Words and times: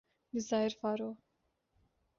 جزائر 0.33 0.71
فارو 0.81 1.09